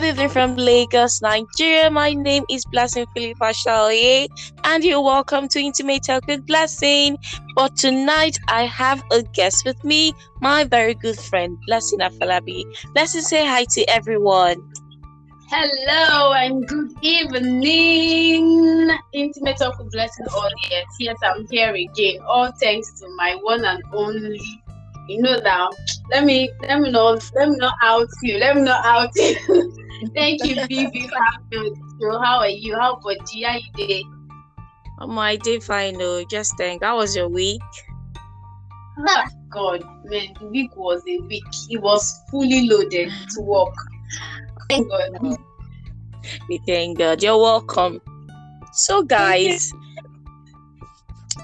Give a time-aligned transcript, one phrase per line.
[0.00, 1.90] Vivian from Lagos, Nigeria.
[1.90, 4.28] My name is Blessing Philippa Shalie,
[4.64, 7.18] and you're welcome to Intimate Talk with Blessing.
[7.54, 12.64] But tonight, I have a guest with me, my very good friend, Blessing Afolabi.
[12.94, 14.72] Blessing, say hi to everyone.
[15.50, 20.96] Hello and good evening, Intimate Talk with Blessing audience.
[20.98, 22.20] Yes, I'm here again.
[22.26, 24.62] All thanks to my one and only
[25.10, 25.70] you know now.
[26.10, 28.38] Let me let me know let me know out you.
[28.38, 29.36] Let me know out you.
[30.14, 32.74] Thank you, having So how are you?
[32.76, 33.46] How about you?
[33.46, 34.28] How you doing?
[35.00, 36.24] Oh my day fine no.
[36.24, 37.60] Just think how was your week?
[38.98, 41.42] Oh God, man, the week was a week.
[41.68, 43.74] It was fully loaded to work.
[44.68, 45.38] Thank God.
[46.48, 47.22] We thank God.
[47.22, 48.00] You're welcome.
[48.72, 49.72] So guys,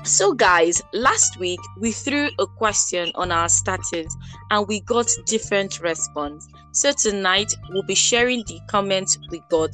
[0.06, 4.16] so, guys, last week we threw a question on our status
[4.50, 6.46] and we got different response.
[6.72, 9.70] So, tonight we'll be sharing the comments we got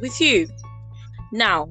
[0.00, 0.48] with you.
[1.30, 1.68] Now,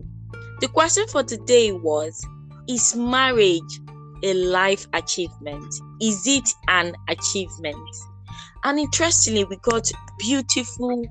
[0.61, 2.23] the question for today was
[2.67, 3.79] Is marriage
[4.23, 5.73] a life achievement?
[6.01, 7.89] Is it an achievement?
[8.63, 11.05] And interestingly, we got beautiful,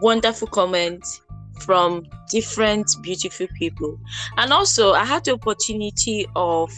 [0.00, 1.20] wonderful comments
[1.60, 3.98] from different beautiful people.
[4.36, 6.72] And also, I had the opportunity of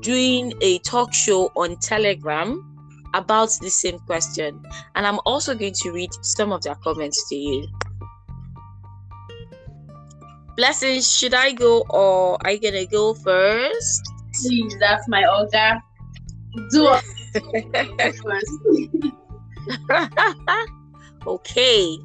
[0.00, 2.62] doing a talk show on Telegram
[3.14, 4.62] about the same question.
[4.94, 7.66] And I'm also going to read some of their comments to you.
[10.56, 14.10] Blessings, should I go or are you gonna go first?
[14.40, 15.82] Please, that's my order.
[16.70, 16.96] Do
[21.26, 21.98] okay.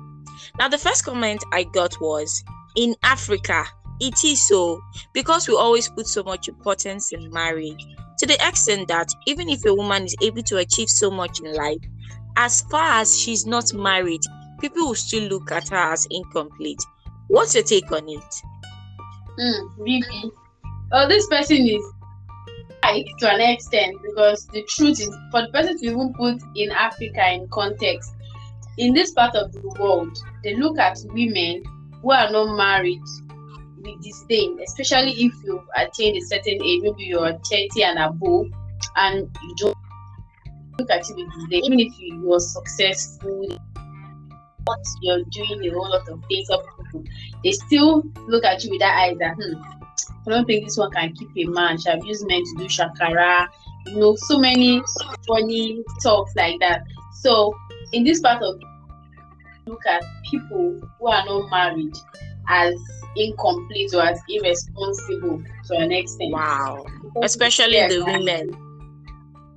[0.61, 2.43] Now, the first comment I got was
[2.75, 3.65] in Africa,
[3.99, 4.79] it is so
[5.11, 7.83] because we always put so much importance in marriage
[8.19, 11.51] to the extent that even if a woman is able to achieve so much in
[11.55, 11.79] life,
[12.37, 14.21] as far as she's not married,
[14.59, 16.83] people will still look at her as incomplete.
[17.27, 18.41] What's your take on it?
[19.39, 20.31] Mm, really?
[20.91, 21.83] Oh, this person is
[22.83, 26.69] right to an extent because the truth is for the person to even put in
[26.69, 28.13] Africa in context,
[28.81, 31.63] in this part of the world, they look at women
[32.01, 33.03] who are not married
[33.77, 38.47] with disdain, especially if you've attained a certain age, maybe you're 30 and above,
[38.95, 39.77] and you don't
[40.79, 43.47] look at you with disdain, even if you, are successful,
[44.65, 47.03] what you're doing a whole lot of things people,
[47.43, 49.61] they still look at you with that eye that hmm,
[50.25, 51.77] I don't think this one can keep a man.
[51.77, 53.47] She abused men to do shakara,
[53.85, 54.81] you know, so many
[55.27, 56.83] funny talks like that.
[57.21, 57.55] So
[57.91, 58.59] in this part of
[59.67, 61.95] look at people who are not married
[62.47, 62.75] as
[63.15, 66.33] incomplete or as irresponsible to an extent.
[66.33, 66.85] Wow.
[67.23, 68.57] Especially yes, the women.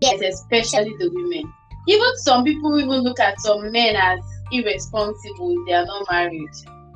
[0.00, 1.52] Yes, especially the women.
[1.86, 4.20] Even some people even look at some men as
[4.52, 6.50] irresponsible they are not married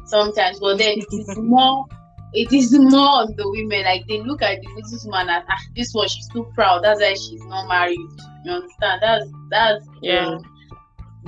[0.06, 1.86] sometimes, but then it is more
[2.34, 3.84] it is more on the women.
[3.84, 7.00] Like they look at the this woman as ah, this one she's too proud, that's
[7.00, 7.98] why she's not married.
[8.44, 9.00] You understand?
[9.02, 10.24] That's that's yeah.
[10.24, 10.44] The,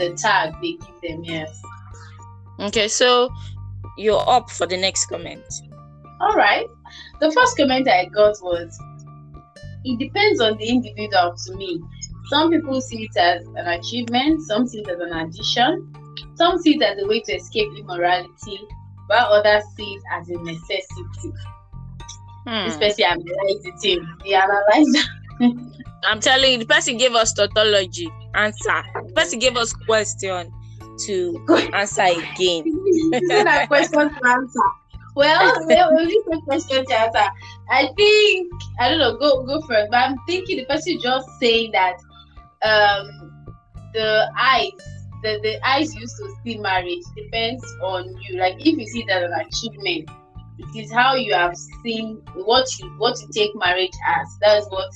[0.01, 1.63] the tag they give them, yes.
[2.59, 3.31] Okay, so
[3.97, 5.45] you're up for the next comment.
[6.21, 6.67] All right.
[7.21, 8.79] The first comment I got was
[9.85, 11.81] it depends on the individual to me.
[12.29, 15.93] Some people see it as an achievement, some see it as an addition,
[16.35, 18.61] some see it as a way to escape immorality,
[19.07, 21.33] while others see it as a necessity.
[22.47, 22.69] Hmm.
[22.69, 25.71] Especially analyzing the analyzer.
[26.05, 28.83] I'm telling you, the person gave us tautology answer.
[29.07, 30.53] The person gave us question
[31.07, 32.65] to answer again.
[33.13, 34.61] Isn't that question to answer?
[35.15, 35.53] Well,
[35.93, 37.31] only one question to answer.
[37.71, 39.17] I think I don't know.
[39.17, 39.91] Go go first.
[39.91, 41.97] But I'm thinking the person just saying that
[42.63, 43.57] um
[43.93, 44.71] the eyes
[45.23, 48.39] the, the eyes used to see marriage depends on you.
[48.39, 50.09] Like if you see that an achievement,
[50.59, 54.29] it is how you have seen what you what you take marriage as.
[54.41, 54.91] That's what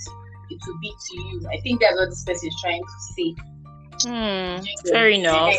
[0.50, 1.48] it will be to you.
[1.52, 3.34] I think that's what this person is trying to say.
[4.02, 5.54] Hmm, fair enough.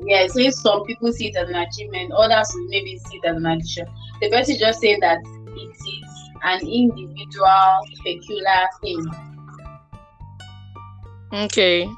[0.00, 3.36] Yeah, so some people see it as an achievement, others will maybe see it as
[3.36, 3.86] an addition.
[4.20, 9.06] The person just saying that it is an individual, peculiar thing.
[11.32, 11.88] Okay.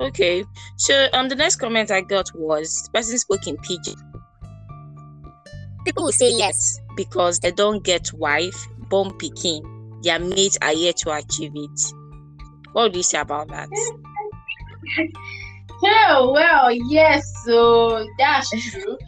[0.00, 0.44] Okay.
[0.76, 3.96] So um the next comment I got was the person spoke in pidgin.
[5.84, 9.62] People will say yes because they don't get wife, born picking.
[10.04, 11.80] Their mates are yet to achieve it.
[12.72, 13.68] What do you say about that?
[15.84, 18.98] oh well, yes, so that's true.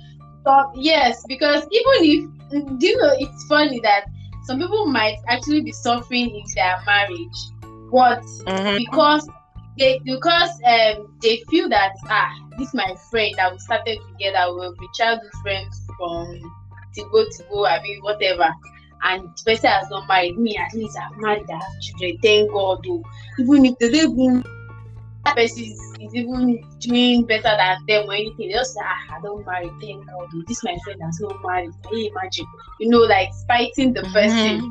[0.43, 4.06] But yes, because even if do you know it's funny that
[4.44, 7.38] some people might actually be suffering in their marriage,
[7.90, 8.78] but mm-hmm.
[8.78, 9.28] because
[9.78, 14.75] they because um they feel that ah this my friend that we started together we'll
[14.76, 16.40] be childhood friends from
[16.96, 18.49] Tigo Tigo I mean whatever
[19.02, 22.50] and the person has not married me at least I've married I have children thank
[22.52, 22.84] God
[23.38, 24.44] even if they don't even
[25.25, 29.16] that person is, is even doing better than them or anything they just say ah
[29.16, 32.46] I don't marry thank God though this my friend has not married can you imagine
[32.81, 34.70] you know like fighting the person Mhm.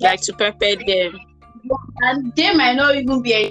[0.00, 1.18] Like to prepare them.
[2.02, 3.50] and they might not even be a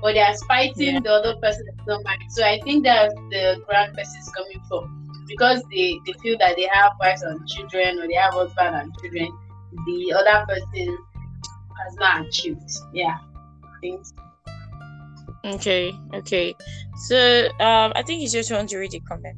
[0.00, 1.00] but they are fighting Yeah.
[1.00, 2.30] the other person that's not married.
[2.30, 5.01] So I think that's the grand person is coming from.
[5.36, 8.92] Because they, they feel that they have wives and children or they have husband and
[9.00, 9.32] children,
[9.86, 10.98] the other person
[11.84, 12.70] has not achieved.
[12.92, 13.18] Yeah.
[15.44, 16.54] Okay, okay.
[17.08, 19.36] So um I think you just want to read the comment.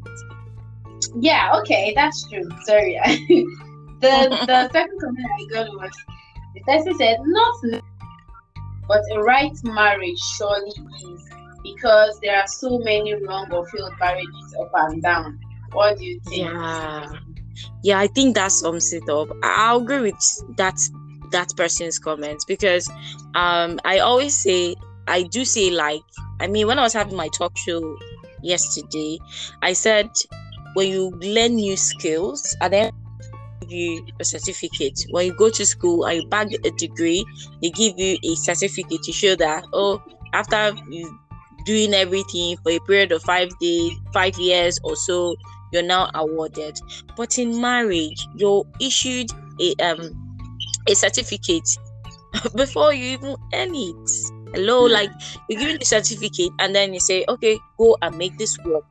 [1.19, 2.49] Yeah, okay, that's true.
[2.65, 2.99] Sorry.
[3.07, 5.93] the the second comment I got was
[6.55, 7.83] the person said not
[8.87, 11.31] but a right marriage surely is
[11.63, 15.41] because there are so many wrong or failed marriages up and down.
[15.75, 16.59] What do you think?
[16.61, 17.07] Yeah.
[17.83, 19.29] Yeah, I think that sums it up.
[19.43, 20.21] I- agree with
[20.57, 20.77] that
[21.33, 22.89] that person's comments because
[23.35, 24.77] um I always say
[25.09, 26.03] I do say like
[26.41, 27.97] I mean when I was having my talk show
[28.43, 29.19] yesterday,
[29.63, 30.11] I said
[30.75, 32.93] when you learn new skills and then
[33.69, 35.01] you a certificate.
[35.11, 37.25] When you go to school and you bag a degree,
[37.63, 41.19] they give you a certificate to show that oh after you
[41.65, 45.35] doing everything for a period of five days, five years or so,
[45.75, 46.79] you're now awarded.
[47.17, 49.31] But in marriage, you're issued
[49.61, 50.39] a um
[50.89, 51.69] a certificate
[52.57, 54.11] before you even earn it.
[54.55, 55.11] Hello, like
[55.49, 58.85] you're given the certificate and then you say, okay, go and make this work,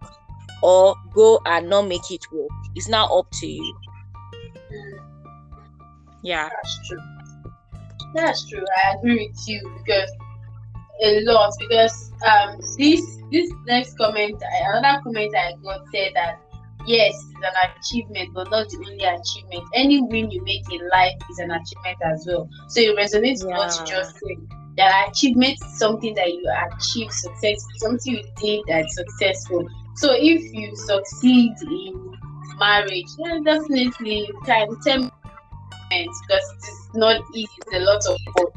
[0.62, 2.50] or go and not make it work.
[2.76, 3.78] It's now up to you.
[6.22, 6.50] Yeah.
[6.50, 7.00] That's true.
[8.14, 8.64] That's true.
[8.86, 10.12] I agree with you because
[11.02, 14.42] a lot because um this this next comment
[14.72, 16.40] another comment I got said that
[16.86, 19.64] yes it's an achievement but not the only achievement.
[19.74, 22.50] Any win you make in life is an achievement as well.
[22.70, 24.02] So it resonates with what you Yeah.
[24.02, 24.38] just said.
[24.78, 29.68] That achievement is something that you achieve success, something you did that's successful.
[29.98, 32.18] So if you succeed in
[32.58, 35.12] marriage, then definitely you can tell me
[35.92, 38.54] because it's not easy, it's a lot of work.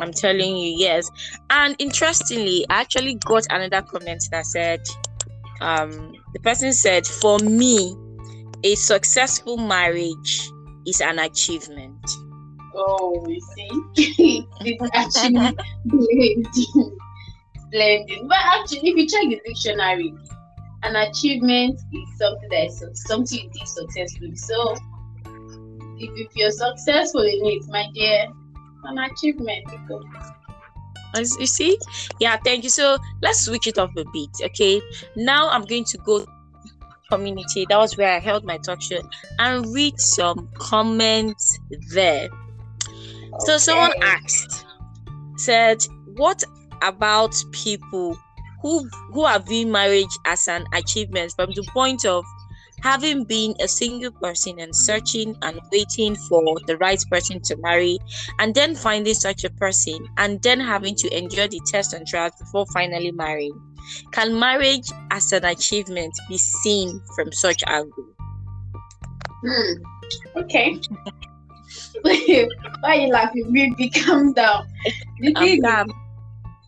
[0.00, 1.10] I'm telling you, yes.
[1.50, 4.80] And interestingly, I actually got another comment that said,
[5.60, 7.96] um, the person said, for me,
[8.64, 10.50] a successful marriage
[10.86, 12.04] is an achievement.
[12.74, 16.98] Oh, you see, it's actually blending.
[17.70, 18.28] blending.
[18.28, 20.12] But actually, if you check the dictionary,
[20.82, 24.34] an achievement is something that is something you did successfully.
[24.34, 24.74] So,
[25.98, 28.26] if, if you're successful in it, my dear,
[28.84, 29.66] an achievement.
[29.66, 30.04] Because
[31.14, 31.78] As You see?
[32.20, 32.70] Yeah, thank you.
[32.70, 34.30] So let's switch it up a bit.
[34.42, 34.80] Okay.
[35.16, 36.26] Now I'm going to go
[37.10, 37.66] community.
[37.68, 39.00] That was where I held my talk show
[39.38, 41.58] and read some comments
[41.92, 42.28] there.
[43.40, 44.64] So someone asked,
[45.36, 45.84] said,
[46.16, 46.44] What
[46.82, 48.18] about people
[48.62, 52.24] who who are viewing marriage as an achievement from the point of
[52.84, 57.98] having been a single person and searching and waiting for the right person to marry
[58.38, 62.34] and then finding such a person and then having to endure the test and trials
[62.38, 63.58] before finally marrying?
[64.12, 68.04] Can marriage as an achievement be seen from such angle?
[69.42, 69.82] Hmm.
[70.36, 70.78] Okay.
[72.02, 72.48] Why
[72.82, 73.50] are you laughing?
[73.50, 74.68] Baby, calm down.
[75.20, 75.94] The thing is,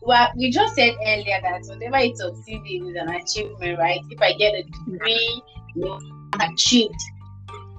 [0.01, 3.99] well, we just said earlier that whatever succeed in is an achievement, right?
[4.09, 5.43] If I get a degree,
[5.75, 5.99] you know,
[6.33, 6.99] I'm achieved.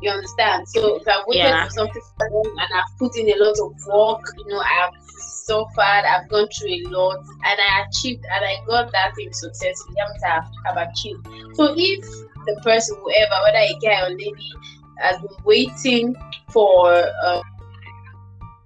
[0.00, 0.68] You understand?
[0.68, 1.64] So if I've waited Yeah.
[1.64, 4.94] for something for them and I've put in a lot of work, you know, I've
[5.08, 9.96] suffered, I've gone through a lot, and I achieved, and I got that thing successfully.
[9.96, 11.26] That means I've, I've achieved.
[11.54, 12.04] So if
[12.46, 14.52] the person, whoever, whether a guy or lady,
[14.98, 16.16] has been waiting
[16.52, 17.42] for, uh,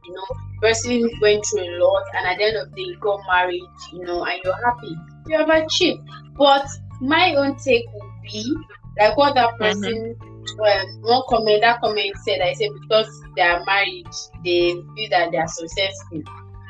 [0.05, 0.25] you know,
[0.63, 3.63] person went through a lot and at the end of the day you got married,
[3.93, 4.95] you know, and you're happy.
[5.27, 6.01] You have achieved.
[6.39, 6.67] But
[7.01, 8.57] my own take would be
[8.99, 10.15] like what that person
[10.59, 14.07] well one comment that comment said I said because they are married,
[14.45, 16.23] they feel that they are successful.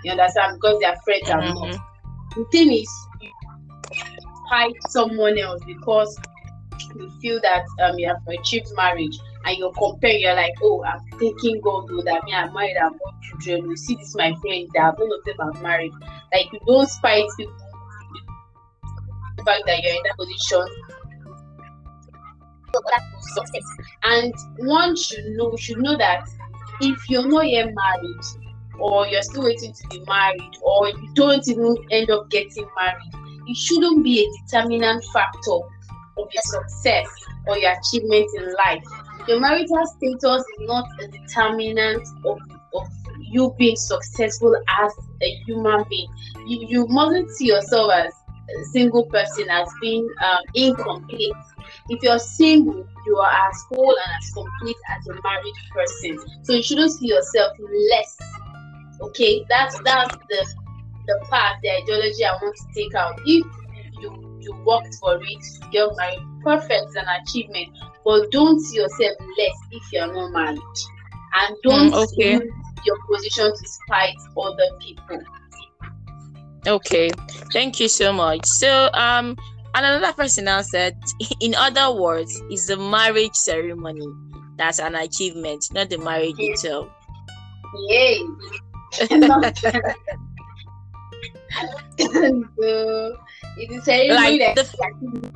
[0.04, 0.58] You understand?
[0.60, 1.54] Because their friends are Mhm.
[1.54, 1.76] not.
[2.36, 2.88] The thing is
[3.20, 3.30] you
[4.48, 6.16] fight someone else because
[6.94, 11.00] you feel that um you have achieved marriage and you're comparing, you're like, oh, I'm
[11.18, 13.70] taking God though that me, I'm married, I'm got children.
[13.70, 15.92] You see, this my friend that none of them are married.
[16.32, 17.52] Like you don't spite people
[19.36, 20.64] the fact that you're in that position.
[24.04, 26.28] And one should know should know that
[26.80, 28.20] if you're not yet married
[28.78, 33.12] or you're still waiting to be married, or you don't even end up getting married,
[33.46, 35.58] it shouldn't be a determinant factor
[36.18, 37.06] of your success
[37.46, 38.84] or your achievement in life.
[39.28, 42.38] Your marital status is not a determinant of,
[42.74, 42.88] of
[43.20, 46.08] you being successful as a human being.
[46.46, 48.12] You, you mustn't see yourself as
[48.72, 51.32] single person as being um, incomplete.
[51.88, 56.18] If you're single, you are as whole and as complete as a married person.
[56.42, 57.56] So you shouldn't see yourself
[57.90, 58.18] less.
[59.00, 60.54] Okay, that's that's the
[61.06, 63.20] the path, the ideology I want to take out.
[63.25, 63.46] If
[64.00, 67.76] you you worked for it to get married, perfect an achievement.
[68.04, 70.58] But don't see yourself less if you're not married.
[71.34, 72.32] And don't mm, okay.
[72.32, 72.52] use
[72.84, 75.20] your position to spite other people.
[76.66, 77.11] Okay,
[77.52, 78.47] thank you so much.
[78.47, 79.37] So, um,
[79.75, 80.97] another person now said,
[81.40, 84.07] in other words, is the marriage ceremony
[84.57, 86.88] that's an achievement, not the marriage itself.
[87.88, 88.21] Yay!
[89.00, 89.25] and
[93.57, 95.33] it is ceremony like the,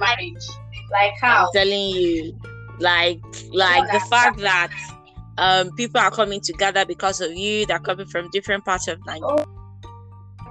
[0.00, 0.46] marriage.
[0.90, 1.46] Like how?
[1.46, 2.38] I'm telling you,
[2.80, 3.20] like
[3.52, 4.70] like the fact that
[5.38, 7.66] um people are coming together because of you.
[7.66, 9.65] They're coming from different parts of Nigeria, oh.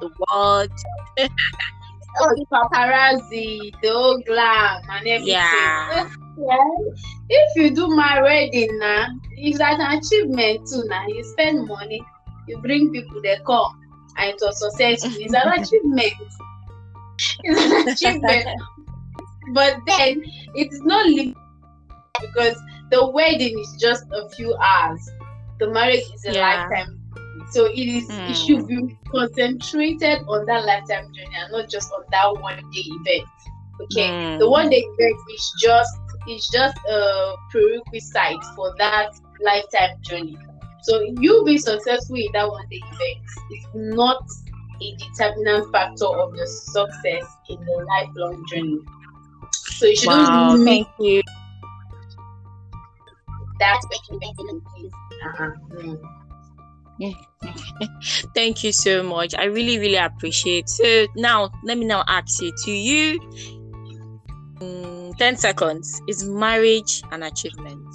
[0.05, 0.71] The world.
[2.19, 5.27] oh, the paparazzi, the old glam, and everything.
[5.27, 6.09] Yeah.
[7.29, 10.83] If you do my wedding now, it's an achievement too.
[10.87, 12.03] Now you spend money,
[12.45, 13.71] you bring people, they come,
[14.17, 15.11] and it was successful.
[15.15, 16.13] It's an achievement.
[17.41, 18.61] It's an achievement.
[19.53, 20.23] but then
[20.55, 21.37] it's not limited
[22.19, 25.09] because the wedding is just a few hours.
[25.59, 26.67] The marriage is a yeah.
[26.67, 26.99] lifetime.
[27.51, 28.29] So it is mm.
[28.29, 32.83] it should be concentrated on that lifetime journey and not just on that one day
[32.85, 33.29] event.
[33.81, 34.09] Okay.
[34.09, 34.39] Mm.
[34.39, 39.11] The one day event is just is just a prerequisite for that
[39.41, 40.37] lifetime journey.
[40.83, 44.23] So you being successful in that one day event is not
[44.81, 48.79] a determinant factor of your success in the lifelong journey.
[49.51, 51.21] So you shouldn't wow, thank you.
[53.59, 55.51] That's uh-huh.
[55.71, 56.24] mm.
[58.35, 59.35] Thank you so much.
[59.37, 60.69] I really, really appreciate.
[60.69, 63.19] So now, let me now ask you: To you,
[64.59, 67.85] mm, ten seconds is marriage an achievement?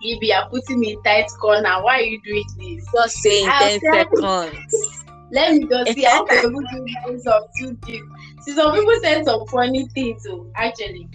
[0.00, 2.86] If you are putting me in tight corner, why are you doing this?
[2.94, 4.94] Just saying ten seconds.
[5.30, 8.08] Let me just see how people do some two things.
[8.42, 10.22] See, some people said some funny things.
[10.24, 11.08] So oh, actually,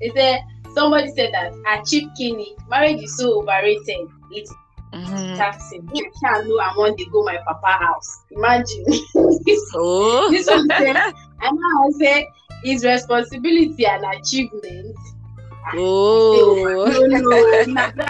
[0.00, 0.40] they said
[0.74, 4.08] somebody said that a cheap kidney marriage is so overrated.
[4.32, 4.52] It's
[4.92, 5.36] mm-hmm.
[5.36, 5.88] taxing.
[5.94, 8.24] You can't know I want to go my papa house.
[8.30, 8.84] Imagine.
[9.74, 10.28] oh.
[10.30, 12.28] this one said, and now I say
[12.64, 14.96] it's responsibility and achievement.
[15.74, 16.86] Oh.
[17.08, 18.06] no, no,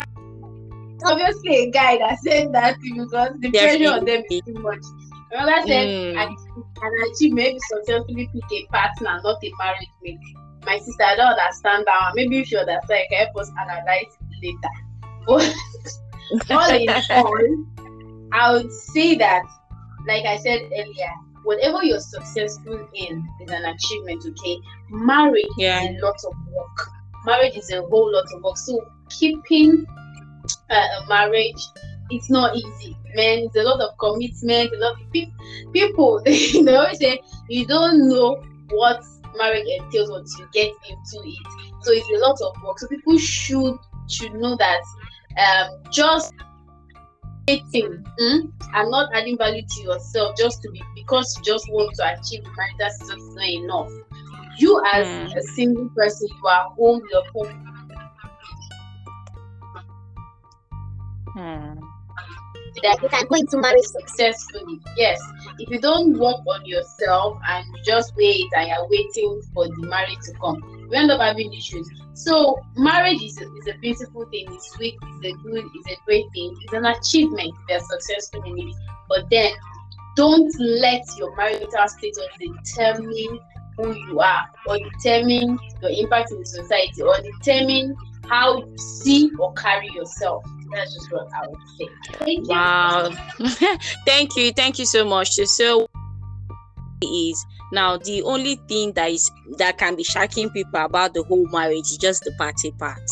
[1.04, 3.10] obviously a guy that said that because
[3.40, 4.84] the pressure on them is too much.
[5.32, 6.16] Another said mm.
[6.18, 10.18] I can achieve maybe successfully pick a partner, not a marriage mate.
[10.66, 14.18] My sister, I don't understand that Maybe if you understand, you can help us analyze
[14.42, 14.68] later.
[15.26, 15.54] But
[16.50, 17.64] all in all,
[18.32, 19.42] I would say that,
[20.06, 21.12] like I said earlier,
[21.44, 24.58] whatever you're successful in is an achievement, okay?
[24.90, 25.82] Marriage yeah.
[25.82, 26.88] is a lot of work.
[27.24, 28.56] Marriage is a whole lot of work.
[28.56, 29.86] So keeping
[30.70, 31.60] uh, a marriage
[32.10, 33.38] it's not easy, man.
[33.38, 34.72] It's a lot of commitment.
[34.74, 35.30] A lot of pe-
[35.72, 39.02] people they, they always say you don't know what
[39.36, 41.46] marriage entails until you get into it.
[41.82, 42.78] So it's a lot of work.
[42.78, 44.80] So people should should know that
[45.38, 46.34] um, just
[47.46, 51.94] dating mm, and not adding value to yourself just to be because you just want
[51.96, 53.92] to achieve marital is not enough.
[54.58, 55.36] You as mm.
[55.36, 57.66] a single person, you are home, your home.
[61.34, 61.80] Hmm
[62.82, 64.80] that you can go into marriage successfully.
[64.96, 65.20] Yes,
[65.58, 69.86] if you don't work on yourself and you just wait and you're waiting for the
[69.86, 70.60] marriage to come,
[70.90, 71.88] you end up having issues.
[72.14, 74.46] So marriage is a, is a beautiful thing.
[74.50, 74.96] It's sweet.
[75.02, 75.64] It's a good.
[75.74, 76.56] It's a great thing.
[76.62, 78.74] It's an achievement you're successful in it.
[79.08, 79.52] But then,
[80.16, 83.40] don't let your marital status determine
[83.76, 87.96] who you are, or determine your impact in society, or determine
[88.28, 90.44] how you see or carry yourself.
[90.72, 91.88] That's just what I would say.
[92.24, 93.10] Thank wow.
[94.06, 94.52] thank you.
[94.52, 95.34] Thank you so much.
[95.34, 95.89] So
[97.02, 101.46] is now the only thing that is that can be shocking people about the whole
[101.48, 103.02] marriage is just the party part.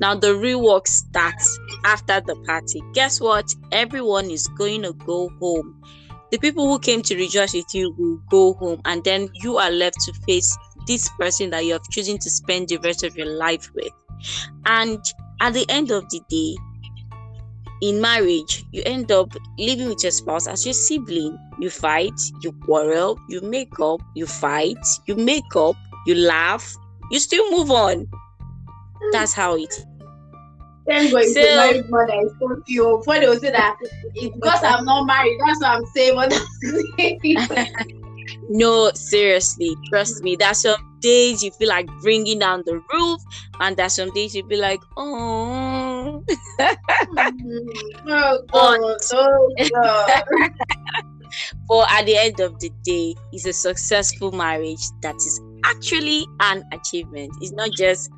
[0.00, 2.82] Now the real work starts after the party.
[2.94, 3.54] Guess what?
[3.72, 5.82] Everyone is going to go home.
[6.30, 9.70] The people who came to rejoice with you will go home, and then you are
[9.70, 10.56] left to face
[10.86, 13.92] this person that you have chosen to spend the rest of your life with.
[14.64, 15.02] And
[15.40, 16.56] at the end of the day,
[17.80, 21.38] in marriage, you end up living with your spouse as your sibling.
[21.58, 26.74] You fight, you quarrel, you make up, you fight, you make up, you laugh,
[27.10, 28.06] you still move on.
[29.12, 29.74] That's how it.
[30.86, 32.12] Thank God, so, married mother.
[32.12, 32.96] I spoke to you.
[32.98, 33.76] Before they will say that
[34.14, 35.38] it's because I'm not married.
[35.46, 36.14] That's what I'm saying.
[36.16, 37.68] But
[38.48, 40.36] no, seriously, trust me.
[40.36, 43.20] That's some days you feel like bringing down the roof,
[43.60, 46.24] and there's some days you be like, oh.
[46.60, 46.76] oh,
[48.52, 48.80] God.
[49.12, 50.22] oh God.
[51.68, 56.64] but at the end of the day, it's a successful marriage that is actually an
[56.72, 57.32] achievement.
[57.40, 58.10] It's not just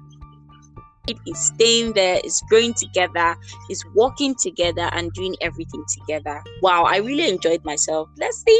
[1.08, 3.36] it's staying there, it's growing together,
[3.68, 6.42] it's working together and doing everything together.
[6.62, 8.08] Wow, I really enjoyed myself.
[8.18, 8.54] Leslie,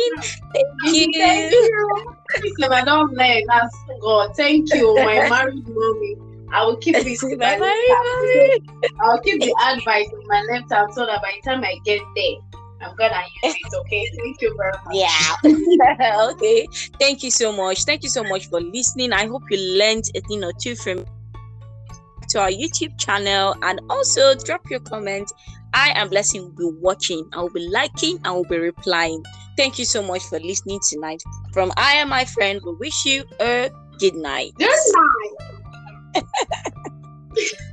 [0.54, 1.12] thank you.
[1.12, 2.68] Thank you.
[2.70, 3.44] I don't blame.
[3.46, 4.36] That's God.
[4.36, 6.16] Thank you, my married mommy.
[6.52, 11.06] I will keep this my left I'll keep the advice in my left hand so
[11.06, 13.74] that by the time I get there, I'm gonna use it.
[13.82, 14.10] Okay.
[14.16, 14.94] Thank you very much.
[14.94, 16.28] Yeah.
[16.30, 16.66] okay.
[16.98, 17.84] Thank you so much.
[17.84, 19.12] Thank you so much for listening.
[19.12, 21.06] I hope you learned a thing or two from
[22.32, 25.32] to our YouTube channel and also drop your comments.
[25.74, 29.22] I am Blessing will be watching, I will be liking, and will be replying.
[29.56, 31.22] Thank you so much for listening tonight.
[31.52, 34.52] From I am my friend, we wish you a good night.
[34.58, 34.68] Good
[36.14, 36.24] night.